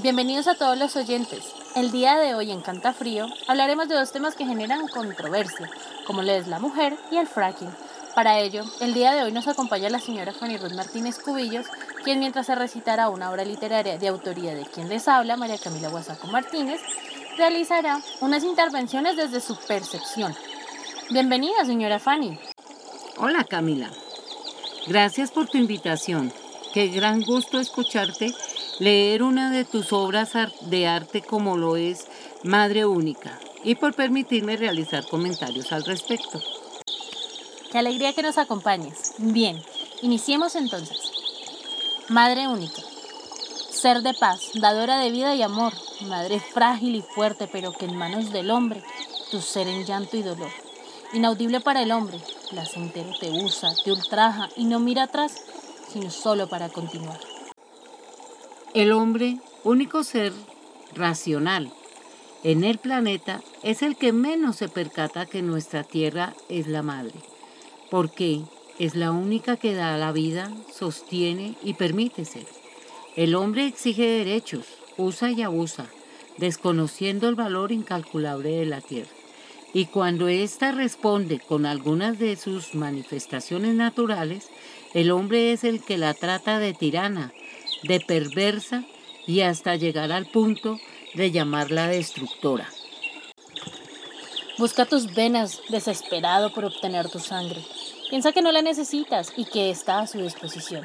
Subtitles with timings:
[0.00, 1.44] Bienvenidos a todos los oyentes.
[1.74, 5.68] El día de hoy en Canta Frío hablaremos de dos temas que generan controversia,
[6.06, 7.68] como lo es la mujer y el fracking.
[8.14, 11.66] Para ello, el día de hoy nos acompaña la señora Fanny Ruth Martínez Cubillos,
[12.04, 15.88] quien mientras se recitará una obra literaria de autoría de quien les habla, María Camila
[15.88, 16.80] Guasaco Martínez,
[17.36, 20.32] realizará unas intervenciones desde su percepción.
[21.10, 22.38] Bienvenida, señora Fanny.
[23.16, 23.90] Hola, Camila.
[24.86, 26.32] Gracias por tu invitación.
[26.72, 28.32] Qué gran gusto escucharte
[28.78, 30.32] leer una de tus obras
[30.62, 32.06] de arte como lo es
[32.44, 36.40] Madre Única y por permitirme realizar comentarios al respecto.
[37.72, 39.14] Qué alegría que nos acompañes.
[39.18, 39.60] Bien,
[40.02, 41.10] iniciemos entonces.
[42.08, 42.82] Madre Única.
[43.70, 45.72] Ser de paz, dadora de vida y amor,
[46.02, 48.82] madre frágil y fuerte, pero que en manos del hombre,
[49.30, 50.50] tu ser en llanto y dolor.
[51.12, 52.18] Inaudible para el hombre,
[52.50, 55.42] placentero te usa, te ultraja y no mira atrás,
[55.92, 57.27] sino solo para continuar.
[58.74, 60.34] El hombre, único ser
[60.94, 61.72] racional
[62.44, 67.14] en el planeta, es el que menos se percata que nuestra tierra es la madre,
[67.90, 68.42] porque
[68.78, 72.46] es la única que da la vida, sostiene y permite ser.
[73.16, 74.66] El hombre exige derechos,
[74.98, 75.86] usa y abusa,
[76.36, 79.10] desconociendo el valor incalculable de la tierra.
[79.72, 84.48] Y cuando ésta responde con algunas de sus manifestaciones naturales,
[84.92, 87.32] el hombre es el que la trata de tirana,
[87.82, 88.84] de perversa
[89.26, 90.78] y hasta llegar al punto
[91.14, 92.68] de llamarla destructora.
[94.58, 97.64] Busca tus venas desesperado por obtener tu sangre.
[98.10, 100.84] Piensa que no la necesitas y que está a su disposición.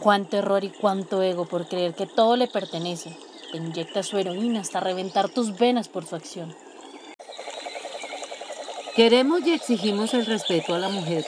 [0.00, 3.16] Cuánto error y cuánto ego por creer que todo le pertenece.
[3.52, 6.54] Te inyecta su heroína hasta reventar tus venas por su acción.
[8.94, 11.24] Queremos y exigimos el respeto a la mujer,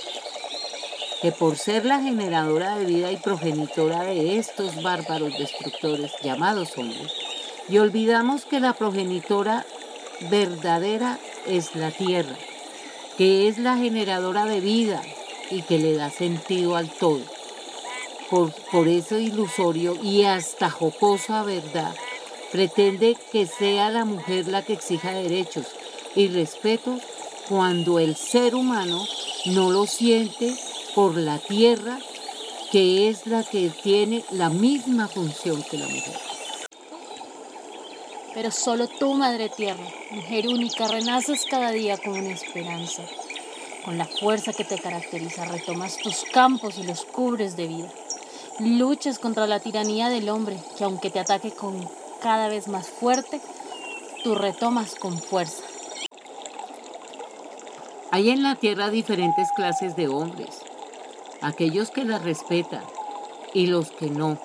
[1.23, 7.12] que por ser la generadora de vida y progenitora de estos bárbaros destructores llamados hombres,
[7.69, 9.64] y olvidamos que la progenitora
[10.31, 12.37] verdadera es la tierra,
[13.17, 15.01] que es la generadora de vida
[15.48, 17.20] y que le da sentido al todo.
[18.29, 21.95] Por, por eso ilusorio y hasta jocosa verdad,
[22.51, 25.67] pretende que sea la mujer la que exija derechos
[26.17, 26.98] y respeto
[27.48, 29.07] cuando el ser humano
[29.46, 30.52] no lo siente
[30.95, 31.98] por la tierra,
[32.70, 36.19] que es la que tiene la misma función que la mujer.
[38.35, 43.02] Pero solo tú, Madre Tierra, mujer única, renaces cada día con una esperanza.
[43.85, 47.92] Con la fuerza que te caracteriza, retomas tus campos y los cubres de vida.
[48.61, 51.89] Luchas contra la tiranía del hombre, que aunque te ataque con
[52.23, 53.41] cada vez más fuerte,
[54.23, 55.64] tú retomas con fuerza.
[58.11, 60.61] Hay en la tierra diferentes clases de hombres,
[61.42, 62.83] aquellos que la respetan
[63.53, 64.39] y los que no.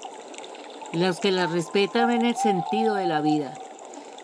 [0.94, 3.54] Los que la respetan ven el sentido de la vida,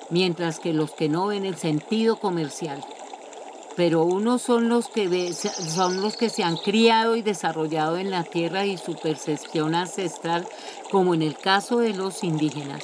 [0.09, 2.83] mientras que los que no ven el sentido comercial.
[3.75, 8.23] Pero unos son los que son los que se han criado y desarrollado en la
[8.23, 10.47] tierra y su percepción ancestral,
[10.91, 12.83] como en el caso de los indígenas.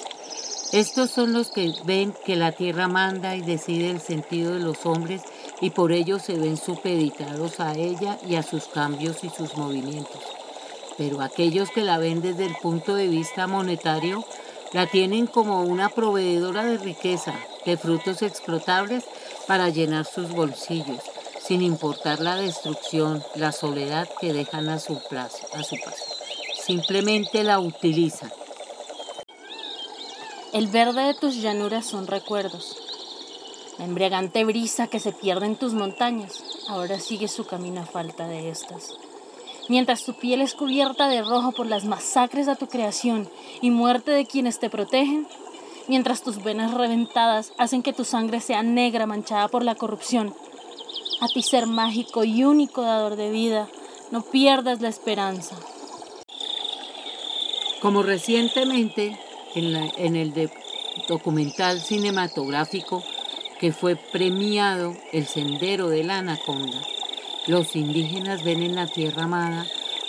[0.71, 4.85] Estos son los que ven que la tierra manda y decide el sentido de los
[4.85, 5.23] hombres
[5.61, 10.21] y por ello se ven supeditados a ella y a sus cambios y sus movimientos.
[10.97, 14.25] Pero aquellos que la ven desde el punto de vista monetario,
[14.73, 17.33] la tienen como una proveedora de riqueza,
[17.65, 19.03] de frutos explotables
[19.47, 21.01] para llenar sus bolsillos,
[21.41, 26.05] sin importar la destrucción, la soledad que dejan a su, a su paso.
[26.63, 28.31] Simplemente la utilizan.
[30.53, 32.88] El verde de tus llanuras son recuerdos,
[33.79, 38.27] la embriagante brisa que se pierde en tus montañas ahora sigue su camino a falta
[38.27, 38.93] de estas.
[39.69, 43.29] Mientras tu piel es cubierta de rojo por las masacres a tu creación
[43.61, 45.27] y muerte de quienes te protegen,
[45.87, 50.35] mientras tus venas reventadas hacen que tu sangre sea negra manchada por la corrupción,
[51.21, 53.69] a ti ser mágico y único dador de vida,
[54.11, 55.55] no pierdas la esperanza.
[57.81, 59.17] Como recientemente
[59.55, 60.51] en, en el
[61.07, 63.03] documental cinematográfico
[63.59, 66.79] que fue premiado el sendero de la anaconda,
[67.45, 69.67] los indígenas ven en la tierra amada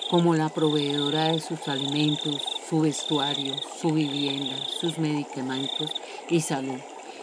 [0.08, 5.92] como la proveedora de sus alimentos, su vestuario, su vivienda, sus medicamentos
[6.28, 6.78] y salud.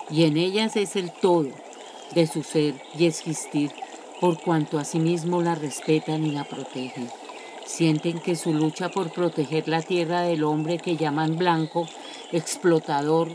[0.10, 1.50] Y en ellas es el todo
[2.14, 3.72] de su ser y existir,
[4.20, 7.10] por cuanto asimismo la respetan y la protegen.
[7.66, 11.88] Sienten que su lucha por proteger la tierra del hombre que llaman blanco,
[12.32, 13.30] explotador,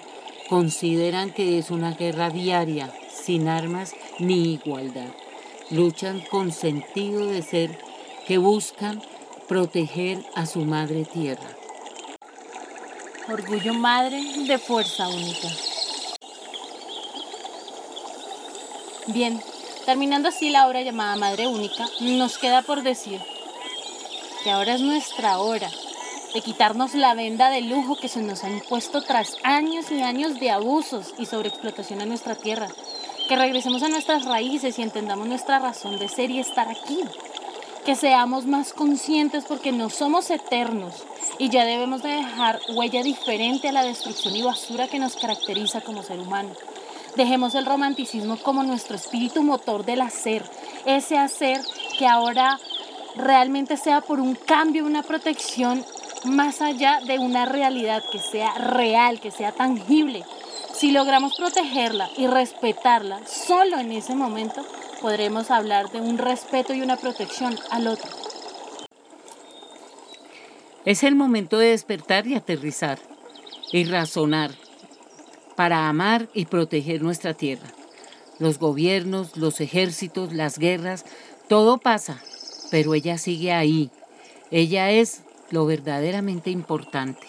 [0.53, 5.09] Consideran que es una guerra diaria, sin armas ni igualdad.
[5.71, 7.79] Luchan con sentido de ser
[8.27, 9.03] que buscan
[9.49, 11.49] proteger a su madre tierra.
[13.31, 15.49] orgullo madre de fuerza única.
[19.07, 19.41] Bien,
[19.87, 23.23] terminando así la obra llamada Madre Única, nos queda por decir
[24.45, 25.71] que ahora es nuestra hora
[26.35, 30.41] de quitarnos la venda de lujo que se nos ha impuesto tras años y años
[30.41, 32.69] de abusos y sobreexplotación en nuestra tierra.
[33.29, 37.01] Que regresemos a nuestras raíces y entendamos nuestra razón de ser y estar aquí.
[37.85, 41.05] Que seamos más conscientes porque no somos eternos
[41.39, 45.81] y ya debemos de dejar huella diferente a la destrucción y basura que nos caracteriza
[45.81, 46.51] como ser humano.
[47.17, 50.45] Dejemos el romanticismo como nuestro espíritu motor del hacer,
[50.87, 51.61] ese hacer
[51.99, 52.59] que ahora
[53.17, 55.85] realmente sea por un cambio, una protección
[56.25, 60.25] más allá de una realidad que sea real, que sea tangible.
[60.75, 64.65] Si logramos protegerla y respetarla, solo en ese momento
[65.01, 68.11] podremos hablar de un respeto y una protección al otro.
[70.85, 72.99] Es el momento de despertar y aterrizar
[73.73, 74.51] y razonar
[75.55, 77.69] para amar y proteger nuestra tierra.
[78.39, 81.05] Los gobiernos, los ejércitos, las guerras,
[81.49, 82.21] todo pasa,
[82.71, 83.91] pero ella sigue ahí.
[84.51, 85.23] Ella es
[85.53, 87.27] lo verdaderamente importante.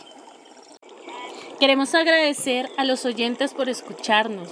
[1.59, 4.49] Queremos agradecer a los oyentes por escucharnos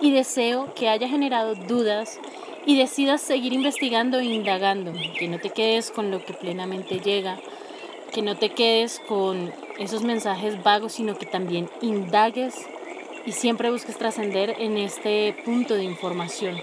[0.00, 2.20] y deseo que haya generado dudas
[2.64, 7.38] y decidas seguir investigando e indagando, que no te quedes con lo que plenamente llega,
[8.12, 12.54] que no te quedes con esos mensajes vagos, sino que también indagues
[13.26, 16.56] y siempre busques trascender en este punto de información,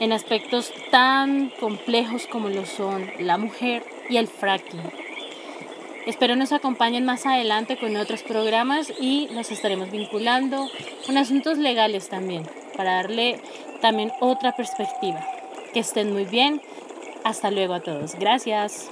[0.00, 5.01] en aspectos tan complejos como lo son la mujer y el fracking.
[6.06, 10.68] Espero nos acompañen más adelante con otros programas y nos estaremos vinculando
[11.06, 12.42] con asuntos legales también,
[12.76, 13.40] para darle
[13.80, 15.24] también otra perspectiva.
[15.72, 16.60] Que estén muy bien.
[17.24, 18.16] Hasta luego a todos.
[18.16, 18.90] Gracias.